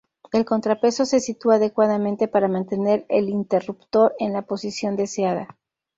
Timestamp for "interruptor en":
3.29-4.33